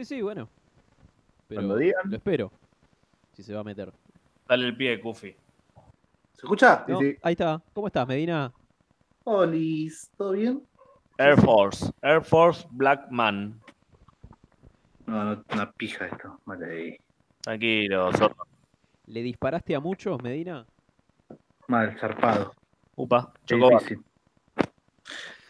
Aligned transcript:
Sí, 0.00 0.06
sí, 0.16 0.22
bueno. 0.22 0.48
Pero 1.46 1.60
Cuando 1.60 1.76
digan. 1.76 2.08
lo 2.08 2.16
espero. 2.16 2.50
Si 3.34 3.42
se 3.42 3.52
va 3.52 3.60
a 3.60 3.64
meter. 3.64 3.92
Dale 4.48 4.66
el 4.68 4.74
pie, 4.74 4.98
Kufi. 4.98 5.30
¿Se 6.32 6.38
escucha? 6.42 6.86
No, 6.88 7.00
sí. 7.00 7.16
Ahí 7.22 7.32
está. 7.32 7.60
¿Cómo 7.74 7.86
estás, 7.88 8.08
Medina? 8.08 8.50
Olis, 9.24 10.10
¿todo 10.16 10.32
bien? 10.32 10.62
Air 11.18 11.38
Force. 11.38 11.92
Air 12.00 12.22
Force 12.24 12.66
Black 12.70 13.10
Man. 13.10 13.60
No, 15.04 15.22
no, 15.36 15.44
una 15.52 15.70
pija 15.70 16.06
esto. 16.06 16.40
Vale 16.46 16.64
ahí. 16.72 16.96
Tranquilo, 17.42 18.10
zorro. 18.16 18.46
¿Le 19.06 19.20
disparaste 19.22 19.74
a 19.74 19.80
muchos, 19.80 20.22
Medina? 20.22 20.64
Mal, 21.68 21.98
zarpado. 22.00 22.54
Upa, 22.96 23.32
Es 23.40 23.44
chocó. 23.44 23.68
difícil. 23.68 24.02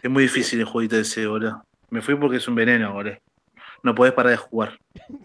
Es 0.03 0.11
muy 0.11 0.25
difícil 0.25 0.59
el 0.59 0.67
jueguito 0.67 0.97
ese, 0.97 1.25
boludo. 1.29 1.65
Me 1.91 2.01
fui 2.03 2.17
porque 2.17 2.39
es 2.39 2.49
un 2.49 2.57
veneno, 2.57 2.93
boludo. 2.93 3.17
No 3.83 3.95
podés 3.95 4.13
parar 4.13 4.33
de 4.33 4.37
jugar. 4.37 4.79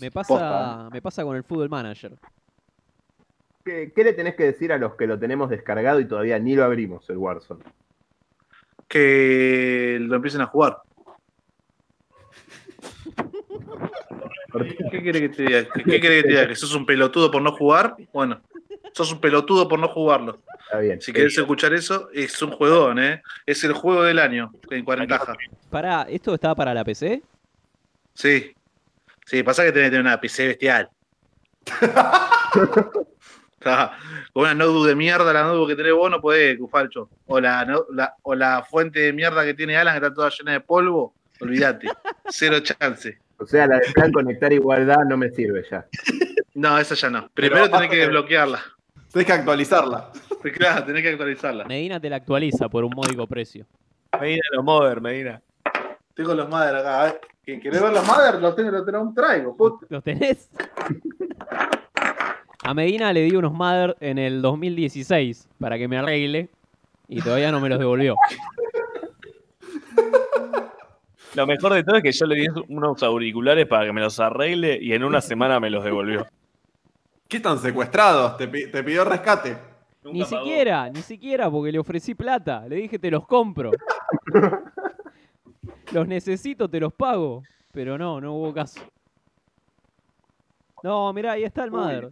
Me 0.00 0.10
pasa, 0.10 0.28
Posta. 0.28 0.88
me 0.92 1.00
pasa 1.00 1.24
con 1.24 1.34
el 1.36 1.42
Football 1.44 1.70
Manager. 1.70 2.12
¿Qué, 3.64 3.90
qué 3.94 4.04
le 4.04 4.12
tenés 4.12 4.34
que 4.34 4.44
decir 4.44 4.70
a 4.72 4.76
los 4.78 4.94
que 4.96 5.06
lo 5.06 5.18
tenemos 5.18 5.48
descargado 5.50 5.98
y 5.98 6.04
todavía 6.06 6.38
ni 6.38 6.54
lo 6.54 6.64
abrimos, 6.64 7.08
el 7.10 7.16
Warzone? 7.16 7.64
Que 8.86 9.98
lo 10.00 10.16
empiecen 10.16 10.42
a 10.42 10.46
jugar. 10.46 10.78
¿Qué 14.90 15.02
querés 15.02 15.22
que 15.22 15.28
te 15.30 15.42
diga? 15.42 15.64
¿Qué, 15.72 15.84
qué 15.84 16.00
querés 16.00 16.22
que 16.22 16.28
te 16.28 16.34
diga? 16.34 16.48
¿Que 16.48 16.56
sos 16.56 16.74
un 16.74 16.86
pelotudo 16.86 17.30
por 17.30 17.42
no 17.42 17.52
jugar? 17.52 17.96
Bueno, 18.12 18.40
sos 18.92 19.12
un 19.12 19.20
pelotudo 19.20 19.68
por 19.68 19.78
no 19.78 19.88
jugarlo. 19.88 20.38
Está 20.60 20.80
bien. 20.80 21.00
Si 21.00 21.12
querés 21.12 21.36
escuchar 21.38 21.72
eso, 21.72 22.10
es 22.12 22.40
un 22.42 22.50
juegón, 22.52 22.98
¿eh? 22.98 23.22
Es 23.46 23.64
el 23.64 23.72
juego 23.72 24.02
del 24.02 24.18
año 24.18 24.52
en 24.70 24.84
40 24.84 25.36
Pará, 25.70 26.06
¿esto 26.08 26.34
estaba 26.34 26.54
para 26.54 26.74
la 26.74 26.84
PC? 26.84 27.22
Sí. 28.18 28.52
Sí, 29.26 29.42
pasa 29.44 29.62
que 29.64 29.70
tenés 29.70 29.86
que 29.86 29.90
tener 29.90 30.00
una 30.06 30.20
PC 30.20 30.48
bestial. 30.48 30.88
Con 34.32 34.42
una 34.44 34.54
notebook 34.54 34.86
de 34.86 34.94
mierda, 34.94 35.32
la 35.32 35.42
notebook 35.44 35.68
que 35.68 35.76
tenés 35.76 35.92
vos 35.92 36.10
no 36.10 36.20
podés, 36.20 36.56
Cufalcho. 36.58 37.10
O 37.26 37.40
la, 37.40 37.64
no- 37.64 37.84
la- 37.92 38.14
o 38.22 38.34
la 38.34 38.62
fuente 38.64 39.00
de 39.00 39.12
mierda 39.12 39.44
que 39.44 39.54
tiene 39.54 39.76
Alan, 39.76 39.94
que 39.98 40.04
está 40.06 40.14
toda 40.14 40.30
llena 40.30 40.52
de 40.52 40.60
polvo, 40.60 41.14
olvídate. 41.40 41.88
Cero 42.28 42.58
chance. 42.60 43.18
O 43.38 43.46
sea, 43.46 43.66
la 43.66 43.78
de 43.78 43.92
plan 43.92 44.10
conectar 44.12 44.52
igualdad 44.52 45.04
no 45.08 45.16
me 45.16 45.30
sirve 45.30 45.64
ya. 45.70 45.86
No, 46.54 46.78
esa 46.78 46.94
ya 46.94 47.10
no. 47.10 47.28
Primero 47.34 47.56
tenés 47.64 47.68
aparte 47.74 47.88
que 47.88 47.94
que- 47.96 48.00
desbloquearla. 48.02 48.62
Tienes 49.12 49.26
que 49.26 49.32
actualizarla. 49.32 50.10
Claro, 50.54 50.84
tenés 50.84 51.02
que 51.02 51.08
actualizarla. 51.10 51.64
Medina 51.64 51.98
te 52.00 52.10
la 52.10 52.16
actualiza 52.16 52.68
por 52.68 52.84
un 52.84 52.92
módico 52.94 53.26
precio. 53.26 53.66
Medina 54.20 54.42
los 54.52 54.64
Mother, 54.64 55.00
Medina. 55.00 55.40
Tengo 56.18 56.34
los 56.34 56.48
Mother 56.48 56.74
acá. 56.74 57.00
a 57.00 57.04
ver. 57.04 57.20
¿Qué- 57.44 57.60
¿Querés 57.60 57.80
ver 57.80 57.92
los 57.92 58.04
Mother? 58.04 58.40
Los 58.42 58.56
tengo, 58.56 58.72
los 58.72 58.84
tengo, 58.84 59.12
traigo, 59.14 59.56
puta. 59.56 59.86
¿Los 59.88 60.02
tenés? 60.02 60.50
A 62.64 62.74
Medina 62.74 63.12
le 63.12 63.20
di 63.22 63.36
unos 63.36 63.52
Mother 63.52 63.96
en 64.00 64.18
el 64.18 64.42
2016 64.42 65.48
para 65.60 65.78
que 65.78 65.86
me 65.86 65.96
arregle 65.96 66.48
y 67.06 67.22
todavía 67.22 67.52
no 67.52 67.60
me 67.60 67.68
los 67.68 67.78
devolvió. 67.78 68.16
Lo 71.36 71.46
mejor 71.46 71.74
de 71.74 71.84
todo 71.84 71.96
es 71.98 72.02
que 72.02 72.10
yo 72.10 72.26
le 72.26 72.34
di 72.34 72.46
unos 72.68 73.00
auriculares 73.04 73.66
para 73.68 73.86
que 73.86 73.92
me 73.92 74.00
los 74.00 74.18
arregle 74.18 74.76
y 74.82 74.92
en 74.94 75.04
una 75.04 75.20
semana 75.20 75.60
me 75.60 75.70
los 75.70 75.84
devolvió. 75.84 76.26
¿Qué 77.28 77.36
están 77.36 77.58
secuestrados? 77.60 78.36
Te, 78.38 78.48
pi- 78.48 78.72
te 78.72 78.82
pidió 78.82 79.04
rescate. 79.04 79.56
Ni 80.02 80.24
pagó. 80.24 80.38
siquiera, 80.38 80.90
ni 80.90 81.00
siquiera, 81.02 81.48
porque 81.48 81.70
le 81.70 81.78
ofrecí 81.78 82.14
plata. 82.16 82.66
Le 82.66 82.74
dije, 82.76 82.98
te 82.98 83.08
los 83.10 83.24
compro. 83.24 83.70
Los 85.92 86.06
necesito, 86.08 86.68
te 86.68 86.80
los 86.80 86.92
pago. 86.92 87.42
Pero 87.72 87.98
no, 87.98 88.20
no 88.20 88.34
hubo 88.34 88.52
caso. 88.52 88.80
No, 90.82 91.12
mirá, 91.12 91.32
ahí 91.32 91.44
está 91.44 91.64
el 91.64 91.70
Mother. 91.70 92.10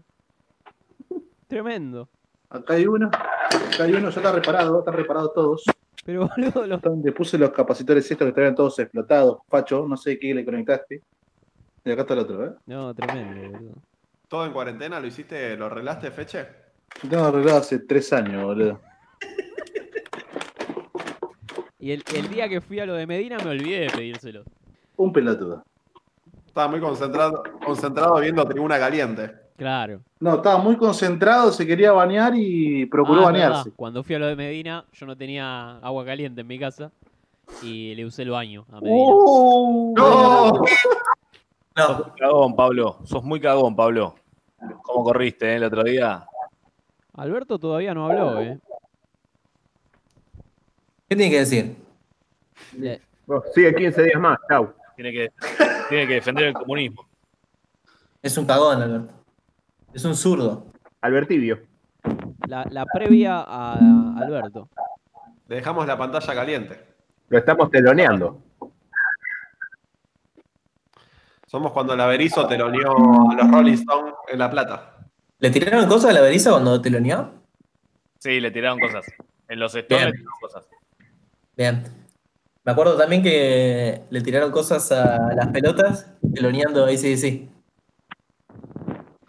Tremendo. 1.48 2.08
Acá 2.50 2.74
hay 2.74 2.86
uno. 2.86 3.06
Acá 3.08 3.84
hay 3.84 3.92
uno, 3.92 4.10
ya 4.10 4.20
está 4.20 4.32
reparado, 4.32 4.80
están 4.80 4.94
reparados 4.94 5.32
todos. 5.34 5.64
Pero 6.04 6.28
boludo, 6.28 6.66
los- 6.66 6.82
Le 7.04 7.12
puse 7.12 7.38
los 7.38 7.50
capacitores 7.50 8.08
estos 8.10 8.24
que 8.26 8.28
estaban 8.30 8.54
todos 8.54 8.78
explotados, 8.78 9.38
Pacho, 9.48 9.86
no 9.88 9.96
sé 9.96 10.18
qué 10.18 10.34
le 10.34 10.44
conectaste. 10.44 11.02
Y 11.84 11.90
acá 11.90 12.02
está 12.02 12.14
el 12.14 12.20
otro, 12.20 12.44
¿eh? 12.46 12.50
No, 12.66 12.94
tremendo, 12.94 13.50
boludo. 13.58 13.74
¿Todo 14.28 14.46
en 14.46 14.52
cuarentena? 14.52 14.98
¿Lo 15.00 15.06
hiciste? 15.06 15.56
¿Lo 15.56 15.66
arreglaste, 15.66 16.10
Feche? 16.10 16.46
Tengo 17.08 17.24
arreglado 17.24 17.58
hace 17.58 17.78
tres 17.80 18.12
años, 18.12 18.42
boludo. 18.44 18.80
Y 21.86 21.92
el, 21.92 22.02
el 22.16 22.28
día 22.28 22.48
que 22.48 22.60
fui 22.60 22.80
a 22.80 22.84
lo 22.84 22.94
de 22.94 23.06
Medina 23.06 23.36
me 23.44 23.50
olvidé 23.50 23.82
de 23.82 23.90
pedírselo. 23.90 24.42
Un 24.96 25.12
pelotudo. 25.12 25.62
Estaba 26.44 26.66
muy 26.66 26.80
concentrado, 26.80 27.44
concentrado 27.64 28.18
viendo 28.18 28.44
Tribuna 28.44 28.76
Caliente. 28.76 29.30
Claro. 29.56 30.00
No, 30.18 30.34
estaba 30.34 30.58
muy 30.58 30.76
concentrado, 30.76 31.52
se 31.52 31.64
quería 31.64 31.92
bañar 31.92 32.32
y 32.34 32.86
procuró 32.86 33.20
Ah, 33.20 33.24
bañarse. 33.26 33.58
verdad. 33.66 33.72
Cuando 33.76 34.02
fui 34.02 34.16
a 34.16 34.18
lo 34.18 34.26
de 34.26 34.34
Medina, 34.34 34.84
yo 34.92 35.06
no 35.06 35.16
tenía 35.16 35.78
agua 35.78 36.04
caliente 36.04 36.40
en 36.40 36.48
mi 36.48 36.58
casa 36.58 36.90
y 37.62 37.94
le 37.94 38.04
usé 38.04 38.22
el 38.22 38.30
baño 38.30 38.64
a 38.72 38.80
Medina. 38.80 39.02
¡Oh! 39.06 39.94
¡No! 39.96 40.52
Sos 41.76 42.08
cagón, 42.18 42.56
Pablo. 42.56 42.96
Sos 43.04 43.22
muy 43.22 43.38
cagón, 43.38 43.76
Pablo. 43.76 44.16
¿Cómo 44.82 45.04
corriste 45.04 45.52
eh, 45.52 45.56
el 45.56 45.62
otro 45.62 45.84
día? 45.84 46.26
Alberto 47.14 47.60
todavía 47.60 47.94
no 47.94 48.06
habló, 48.06 48.40
¿eh? 48.40 48.58
¿Qué 51.08 51.14
tiene 51.14 51.30
que 51.30 51.38
decir? 51.38 51.76
Oh, 53.28 53.42
sigue 53.54 53.74
15 53.74 54.02
días 54.02 54.20
más, 54.20 54.38
chau. 54.48 54.72
Tiene 54.96 55.12
que, 55.12 55.32
tiene 55.88 56.06
que 56.08 56.14
defender 56.14 56.46
el 56.46 56.54
comunismo. 56.54 57.06
Es 58.22 58.36
un 58.36 58.46
cagón, 58.46 58.82
Alberto. 58.82 59.14
Es 59.94 60.04
un 60.04 60.16
zurdo. 60.16 60.66
Albertibio. 61.00 61.60
La, 62.48 62.66
la 62.70 62.84
previa 62.86 63.40
a 63.40 63.74
Alberto. 64.18 64.68
Le 65.48 65.56
dejamos 65.56 65.86
la 65.86 65.96
pantalla 65.96 66.34
caliente. 66.34 66.80
Lo 67.28 67.38
estamos 67.38 67.70
teloneando. 67.70 68.42
Somos 71.46 71.70
cuando 71.70 71.94
la 71.94 72.06
Berizo 72.06 72.46
teloneó 72.48 73.30
a 73.30 73.34
los 73.34 73.50
Rolling 73.50 73.74
Stones 73.74 74.14
en 74.28 74.38
La 74.38 74.50
Plata. 74.50 74.96
¿Le 75.38 75.50
tiraron 75.50 75.86
cosas 75.86 76.10
a 76.10 76.14
la 76.14 76.20
beriza 76.22 76.50
cuando 76.50 76.80
te 76.80 76.90
lo 76.90 76.98
unió? 76.98 77.30
Sí, 78.18 78.40
le 78.40 78.50
tiraron 78.50 78.80
cosas. 78.80 79.04
En 79.48 79.60
los 79.60 79.74
stones 79.74 80.06
le 80.06 80.12
tiraron 80.12 80.32
cosas. 80.40 80.66
Bien. 81.56 81.82
Me 82.64 82.72
acuerdo 82.72 82.96
también 82.96 83.22
que 83.22 84.02
le 84.10 84.20
tiraron 84.20 84.50
cosas 84.50 84.90
a 84.92 85.32
las 85.34 85.48
pelotas 85.48 86.12
teloneando 86.34 86.84
ACDC. 86.84 87.48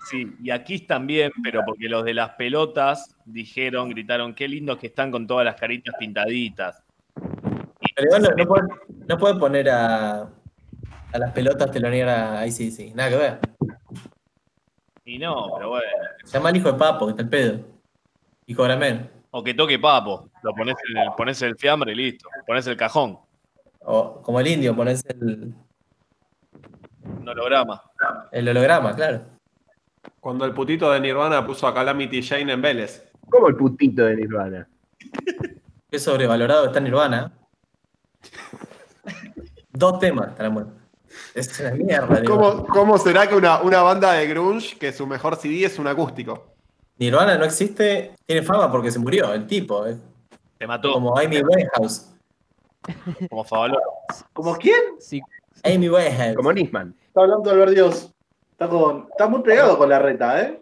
Sí, 0.09 0.35
y 0.41 0.49
aquí 0.49 0.79
también, 0.79 1.31
pero 1.43 1.61
porque 1.65 1.87
los 1.87 2.03
de 2.03 2.13
las 2.13 2.31
pelotas 2.31 3.15
dijeron, 3.25 3.89
gritaron, 3.89 4.33
qué 4.33 4.47
lindos 4.47 4.77
que 4.77 4.87
están 4.87 5.11
con 5.11 5.27
todas 5.27 5.45
las 5.45 5.55
caritas 5.55 5.95
pintaditas. 5.99 6.83
Pero 7.13 8.07
igual 8.07 8.21
no, 8.23 8.29
no 8.29 8.47
pueden, 8.47 8.67
no 9.07 9.17
pueden 9.17 9.39
poner 9.39 9.69
a, 9.69 10.21
a 10.21 11.17
las 11.17 11.31
pelotas 11.33 11.71
telonear 11.71 12.09
a 12.09 12.41
ACDC. 12.41 12.95
Nada 12.95 13.09
que 13.09 13.15
ver. 13.17 13.39
Y 15.05 15.19
no, 15.19 15.53
pero 15.55 15.69
bueno. 15.69 15.87
Se 16.25 16.37
llama 16.37 16.49
el 16.49 16.57
hijo 16.57 16.71
de 16.71 16.77
Papo, 16.77 17.05
que 17.05 17.11
está 17.11 17.21
el 17.21 17.29
pedo. 17.29 17.59
Hijo 18.45 18.63
de. 18.67 19.16
O 19.31 19.43
que 19.43 19.53
toque 19.53 19.77
papo. 19.79 20.29
Lo 20.41 20.53
pones 20.53 20.75
en 20.89 20.97
el, 20.97 21.09
pones 21.15 21.41
el 21.41 21.57
fiambre 21.57 21.91
y 21.91 21.95
listo. 21.95 22.29
Pones 22.45 22.65
el 22.67 22.77
cajón. 22.77 23.19
O 23.81 24.21
como 24.21 24.39
el 24.39 24.47
indio, 24.47 24.75
pones 24.75 25.05
el, 25.05 25.53
Un 27.03 27.29
holograma. 27.29 27.81
el 28.31 28.49
holograma, 28.49 28.95
claro. 28.95 29.21
Cuando 30.19 30.45
el 30.45 30.53
putito 30.53 30.91
de 30.91 30.99
Nirvana 30.99 31.45
puso 31.45 31.67
a 31.67 31.73
Calamity 31.73 32.21
Jane 32.21 32.51
en 32.51 32.61
Vélez. 32.61 33.09
Como 33.29 33.47
el 33.47 33.55
putito 33.55 34.03
de 34.03 34.15
Nirvana. 34.15 34.67
Qué 35.89 35.99
sobrevalorado 35.99 36.65
está 36.65 36.79
Nirvana. 36.79 37.31
Dos 39.71 39.99
temas 39.99 40.29
estarán 40.29 40.53
buenos. 40.53 40.73
Es 41.33 41.59
una 41.59 41.71
mierda. 41.71 42.23
¿Cómo, 42.25 42.65
cómo 42.65 42.97
será 42.97 43.27
que 43.27 43.35
una, 43.35 43.61
una 43.61 43.81
banda 43.81 44.13
de 44.13 44.27
grunge, 44.27 44.77
que 44.77 44.91
su 44.91 45.07
mejor 45.07 45.35
CD 45.37 45.65
es 45.65 45.79
un 45.79 45.87
acústico? 45.87 46.56
Nirvana 46.99 47.37
no 47.37 47.45
existe, 47.45 48.15
tiene 48.25 48.41
fama 48.41 48.71
porque 48.71 48.91
se 48.91 48.99
murió 48.99 49.33
el 49.33 49.45
tipo, 49.45 49.85
eh. 49.85 49.97
Te 50.57 50.65
mató 50.65 50.93
como, 50.93 51.09
como 51.09 51.19
Amy 51.19 51.41
Winehouse. 51.41 52.13
Favaloro. 53.45 53.81
¿Como 54.33 54.55
quién? 54.55 54.81
Sí, 54.99 55.21
Amy 55.63 55.89
Winehouse. 55.89 56.35
Como 56.35 56.51
Nisman. 56.51 56.95
Está 57.07 57.21
hablando 57.21 57.51
Albert 57.51 57.71
Dios. 57.71 58.13
Está, 58.51 58.67
con, 58.67 59.07
está 59.11 59.27
muy 59.27 59.43
pegado 59.43 59.77
con 59.77 59.89
la 59.89 59.99
reta, 59.99 60.41
¿eh? 60.41 60.61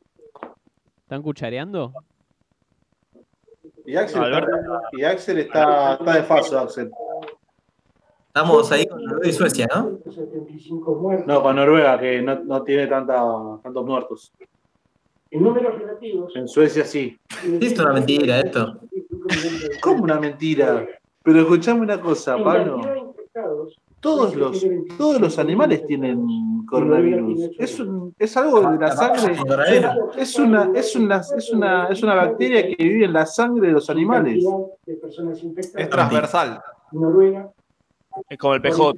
¿Están 1.03 1.21
cuchareando? 1.21 1.93
Y 3.85 3.95
Axel, 3.95 4.23
Alberto. 4.23 4.55
está, 4.55 4.81
y 4.91 5.03
Axel 5.03 5.37
está, 5.37 5.93
está 5.93 6.13
de 6.15 6.23
faso, 6.23 6.59
Axel. 6.59 6.91
Estamos 8.27 8.69
ahí 8.73 8.85
con 8.85 9.01
Noruega 9.01 9.29
y 9.29 9.31
Suecia, 9.33 9.67
¿no? 9.73 9.99
No, 11.25 11.41
con 11.41 11.55
Noruega, 11.55 11.97
que 11.97 12.21
no, 12.21 12.35
no 12.43 12.63
tiene 12.63 12.87
tanta, 12.87 13.23
tantos 13.63 13.85
muertos. 13.85 14.33
En 15.35 15.43
números 15.43 15.77
relativos. 15.77 16.33
En 16.35 16.47
Suecia 16.47 16.85
sí. 16.85 17.17
Es 17.61 17.77
una 17.79 17.93
mentira 17.93 18.39
esto. 18.39 18.79
¿Cómo 19.81 20.03
una 20.03 20.19
mentira? 20.19 20.87
Pero 21.23 21.41
escuchame 21.41 21.81
una 21.81 21.99
cosa, 21.99 22.37
En 22.37 22.43
Pablo. 22.43 23.13
todos 23.99 24.35
los, 24.35 24.65
todos 24.97 25.19
los 25.19 25.37
animales 25.39 25.85
tienen 25.87 26.65
coronavirus. 26.67 27.49
Es, 27.57 27.79
un- 27.79 28.13
es 28.17 28.37
algo 28.37 28.61
de 28.71 28.77
la 28.79 28.91
sangre. 28.95 29.33
Es 30.17 30.37
una, 30.39 30.71
es, 30.73 30.95
una, 30.95 31.21
es, 31.35 31.51
una, 31.51 31.87
es 31.89 32.01
una 32.03 32.15
bacteria 32.15 32.67
que 32.67 32.75
vive 32.83 33.05
en 33.05 33.13
la 33.13 33.25
sangre 33.25 33.67
de 33.67 33.73
los 33.73 33.89
animales. 33.89 34.43
Es 35.75 35.89
transversal. 35.89 36.61
Noruega. 36.93 37.51
Es 38.29 38.37
como 38.37 38.53
el 38.55 38.61
PJ. 38.61 38.93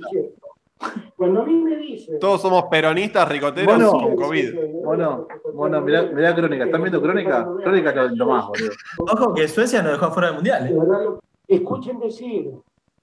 Cuando 1.15 1.41
a 1.41 1.45
mí 1.45 1.53
me 1.55 1.75
dicen. 1.77 2.19
Todos 2.19 2.41
somos 2.41 2.65
peronistas 2.65 3.27
ricoteros 3.27 3.75
Bueno. 3.75 3.91
con 3.91 4.15
COVID. 4.15 4.55
Bueno, 4.83 5.27
bueno, 5.53 5.81
mirá, 5.81 6.03
mirá 6.03 6.35
Crónica. 6.35 6.65
¿Están 6.65 6.81
viendo 6.81 7.01
Crónica? 7.01 7.47
Crónica 7.63 7.89
es 7.89 7.95
lo, 7.95 8.07
lo 8.15 8.25
más, 8.27 8.47
boludo. 8.47 8.71
Ojo 8.99 9.33
que 9.33 9.47
Suecia 9.47 9.81
nos 9.81 9.93
dejó 9.93 10.11
fuera 10.11 10.27
del 10.27 10.35
mundial. 10.35 10.67
¿eh? 10.67 11.19
escuchen 11.47 11.99
decir. 11.99 12.51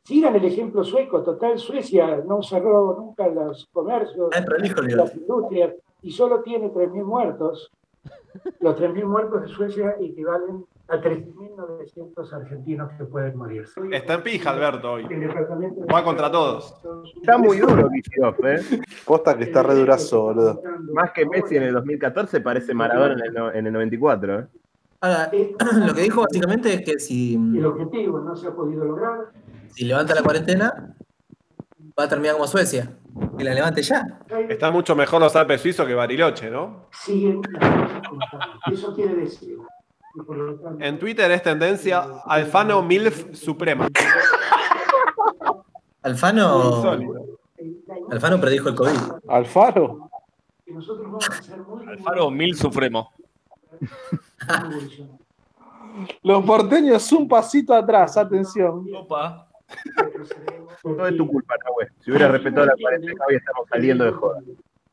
Sigan 0.05 0.37
el 0.37 0.45
ejemplo 0.45 0.85
sueco. 0.85 1.23
Total, 1.23 1.59
Suecia 1.59 2.23
no 2.27 2.43
cerró 2.43 2.95
nunca 2.99 3.27
los 3.27 3.67
comercios, 3.73 4.31
video. 4.83 4.97
las 4.99 5.15
industrias, 5.17 5.75
y 6.03 6.11
solo 6.13 6.43
tiene 6.43 6.71
3.000 6.71 7.05
muertos. 7.05 7.71
Los 8.61 8.77
3.000 8.77 9.05
muertos 9.05 9.43
de 9.43 9.49
Suecia 9.49 9.97
equivalen 10.01 10.65
a 10.89 10.97
13.900 11.01 12.33
argentinos 12.33 12.91
que 12.99 13.05
pueden 13.05 13.37
morir. 13.39 13.65
Está 13.93 14.15
en 14.15 14.23
pija, 14.23 14.51
Alberto, 14.51 14.93
hoy. 14.93 15.07
El 15.09 15.21
departamento 15.21 15.81
de- 15.81 15.93
Va 15.93 16.05
contra 16.05 16.31
todos. 16.31 16.75
Está 17.17 17.39
muy 17.39 17.59
duro 17.59 17.89
Kicillof, 17.91 18.39
¿eh? 18.45 18.81
Posta 19.07 19.37
que 19.39 19.45
está 19.45 19.63
re 19.63 19.75
durazo, 19.75 20.23
boludo. 20.25 20.63
Más 20.93 21.13
que 21.13 21.25
Messi 21.27 21.57
en 21.57 21.63
el 21.65 21.75
2014 21.75 22.41
parece 22.41 22.75
Maradona 22.75 23.15
en 23.15 23.21
el, 23.25 23.33
no- 23.35 23.53
en 23.53 23.67
el 23.67 23.73
94, 23.73 24.41
¿eh? 24.41 24.47
Ahora, 25.01 25.31
lo 25.87 25.95
que 25.95 26.03
dijo 26.03 26.23
básicamente 26.23 26.75
es 26.75 26.83
que 26.83 26.99
si, 26.99 27.35
El 27.35 27.65
objetivo 27.67 28.21
no 28.21 28.35
se 28.37 28.49
ha 28.49 28.51
podido 28.53 28.85
lograr. 28.85 29.21
si 29.69 29.85
levanta 29.85 30.15
la 30.15 30.23
cuarentena, 30.23 30.95
va 31.99 32.05
a 32.05 32.09
terminar 32.09 32.35
como 32.35 32.47
Suecia. 32.47 32.91
Que 33.39 33.45
la 33.45 33.55
levante 33.55 33.83
ya. 33.83 34.21
Están 34.49 34.73
mucho 34.73 34.97
mejor 34.97 35.21
los 35.21 35.35
Alpes 35.37 35.61
suizos 35.61 35.87
que 35.87 35.95
Bariloche, 35.95 36.51
¿no? 36.51 36.89
Están. 36.91 37.41
Eso 38.71 38.95
quiere 38.95 39.15
decir. 39.15 39.59
En 40.79 40.99
Twitter 40.99 41.31
es 41.31 41.43
tendencia 41.43 42.05
Alfano 42.25 42.83
MILF 42.83 43.35
Suprema. 43.35 43.89
Alfano. 46.03 46.99
Alfano 48.11 48.41
predijo 48.41 48.69
el 48.69 48.75
COVID. 48.75 48.99
Alfaro. 49.29 50.11
Alfaro 51.89 52.31
Mil 52.31 52.57
Supremo. 52.57 53.11
Los 56.23 56.45
porteños 56.45 57.11
un 57.13 57.29
pasito 57.29 57.75
atrás, 57.75 58.17
atención. 58.17 58.87
Opa. 58.95 59.49
No 60.85 61.07
es 61.07 61.17
tu 61.17 61.27
culpa, 61.27 61.55
Nahue. 61.65 61.89
Si 62.01 62.11
hubiera 62.11 62.29
respetado 62.29 62.67
la 62.67 62.75
cuarentena, 62.81 63.25
hoy 63.29 63.37
estamos 63.37 63.69
saliendo 63.69 64.05
de 64.05 64.13
joda. 64.13 64.41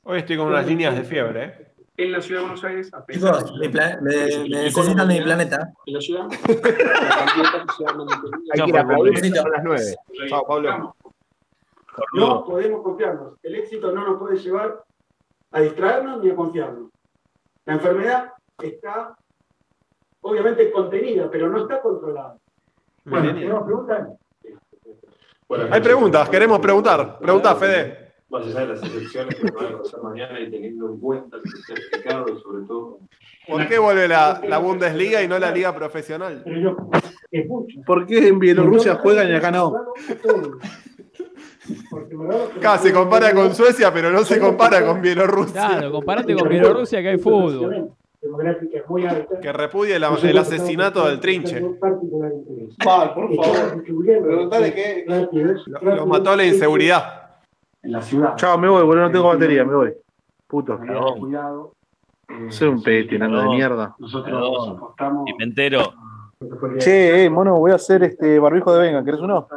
Hoy 0.04 0.20
estoy 0.20 0.38
con 0.38 0.48
unas 0.48 0.66
líneas 0.66 0.96
de 0.96 1.04
fiebre, 1.04 1.44
¿eh? 1.46 1.68
En 1.98 2.12
la 2.14 2.22
ciudad 2.22 2.40
de 2.42 2.46
Buenos 2.48 2.64
Aires, 2.64 2.94
a 2.94 3.06
pesar 3.06 3.38
Chicos, 3.46 3.52
pla- 3.72 4.00
me, 4.02 4.10
me 4.10 4.50
necesitan 4.64 5.08
de 5.08 5.14
mi 5.20 5.22
planeta. 5.22 5.70
de 5.86 5.92
la 5.92 6.02
ciudad, 6.02 6.24
la 6.30 6.30
cantidad 6.32 7.66
que 7.68 7.74
se 7.78 7.86
hablan 7.88 8.08
de 8.08 8.14
COVID. 8.16 8.34
Hay 8.54 8.62
que 8.64 8.70
ir 8.70 8.78
a 8.78 8.82
aplaudir, 8.82 9.36
son 9.36 9.52
las 9.52 9.64
9. 9.64 9.96
Chao, 10.30 10.48
Pablo. 10.48 10.96
No 12.16 12.46
podemos 12.46 12.82
confiarnos. 12.82 13.34
El 13.44 13.56
éxito 13.56 13.92
no 13.92 14.08
nos 14.08 14.18
puede 14.20 14.38
llevar 14.38 14.84
a 15.52 15.60
distraernos 15.60 16.24
ni 16.24 16.30
a 16.32 16.36
confiarnos. 16.36 16.90
La 17.66 17.74
enfermedad 17.74 18.34
está 18.64 19.16
obviamente 20.22 20.72
contenida, 20.72 21.30
pero 21.30 21.50
no 21.50 21.60
está 21.62 21.82
controlada. 21.82 22.38
Bueno. 23.04 23.34
¿tenemos 23.34 23.64
preguntas? 23.64 24.08
Hay 25.72 25.82
preguntas, 25.82 26.30
queremos 26.30 26.60
preguntar. 26.60 27.20
Pregunta, 27.20 27.56
Fede. 27.56 28.12
Más 28.30 28.46
allá 28.46 28.62
de 28.62 28.68
las 28.68 28.84
elecciones 28.84 29.36
que 29.36 29.52
van 29.52 29.74
a 29.74 29.78
pasar 29.80 30.02
mañana 30.04 30.40
y 30.40 30.50
teniendo 30.50 30.88
en 30.88 31.00
cuenta 31.00 31.38
que 31.44 31.50
se 31.50 31.74
ha 32.10 32.22
y 32.22 32.42
sobre 32.42 32.66
todo 32.66 33.00
¿Por 33.48 33.68
qué 33.68 33.80
vuelve 33.80 34.08
la, 34.08 34.42
la 34.48 34.60
Bundesliga 34.60 35.22
y 35.22 35.28
no 35.28 35.38
la 35.40 35.52
liga 35.52 35.76
profesional? 35.76 36.42
Pero 36.46 36.60
yo 36.60 36.78
escucho. 37.32 37.82
¿Por 37.86 38.06
qué 38.06 38.28
en 38.28 38.40
Bielorrusia 38.40 38.96
juegan 38.96 39.30
y 39.30 39.34
acá 39.34 39.52
no? 39.52 39.74
Acá 42.58 42.78
se 42.78 42.94
compara 42.94 43.34
con 43.34 43.54
Suecia, 43.54 43.92
pero 43.94 44.12
no 44.12 44.24
se 44.24 44.40
compara 44.40 44.86
con 44.86 45.02
Bielorrusia. 45.02 45.68
Claro, 45.68 45.92
comparate 45.92 46.36
con 46.36 46.48
Bielorrusia 46.48 47.02
que 47.02 47.10
hay 47.10 47.18
fútbol. 47.18 47.92
Demográfica 48.22 48.78
es 48.78 48.88
muy 48.90 49.06
alta. 49.06 49.40
Que 49.40 49.52
repudie 49.52 49.98
la- 49.98 50.10
el 50.22 50.38
asesinato 50.38 51.08
del 51.08 51.20
trinche. 51.20 51.60
Particular 51.80 52.32
interés. 52.32 52.76
Mal, 52.86 53.14
por 53.16 53.36
favor. 53.36 53.84
Preguntale 53.84 54.74
qué- 54.74 55.06
Lo, 55.82 55.96
lo 55.96 56.06
mató 56.06 56.36
la 56.36 56.46
inseguridad. 56.46 57.32
En 57.82 57.94
la 57.94 58.02
ciudad. 58.02 58.36
Chao, 58.36 58.58
me 58.60 58.70
voy, 58.70 58.84
boludo, 58.84 59.06
no 59.06 59.12
tengo 59.12 59.28
batería, 59.28 59.66
me 59.66 59.74
voy. 59.74 59.94
Puto. 60.48 60.78
Cuidado. 61.18 61.72
Eh, 62.30 62.52
Soy 62.52 62.68
un 62.70 62.84
pete, 62.84 63.18
nano 63.18 63.42
de 63.42 63.48
mierda. 63.50 63.96
Nosotros 63.98 64.32
Perdón. 64.32 64.78
apostamos. 64.78 65.24
Pimentero. 65.26 65.82
Che, 66.80 67.26
eh, 67.26 67.30
mono, 67.30 67.56
voy 67.58 67.72
a 67.72 67.76
hacer 67.76 68.04
este 68.04 68.38
barbijo 68.40 68.74
de 68.74 68.82
venga, 68.82 69.04
¿querés 69.04 69.20
uno? 69.20 69.48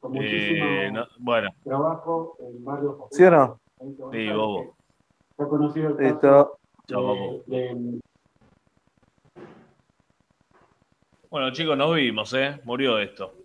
Con 0.00 0.12
muchísimo 0.12 0.64
Eh, 0.64 0.90
no- 0.92 1.04
bueno, 1.18 1.50
trabajo 1.64 2.36
en 2.40 2.64
barrios 2.64 2.96
¿Sí 3.12 3.22
o 3.24 3.30
no? 3.30 3.60
sí, 4.12 4.28
bobo. 4.30 4.74
Está 6.00 6.48
de- 6.98 7.42
de- 7.46 8.00
Bueno, 11.30 11.52
chicos, 11.52 11.76
nos 11.76 11.94
vimos, 11.94 12.32
¿eh? 12.34 12.60
Murió 12.64 12.98
esto. 12.98 13.39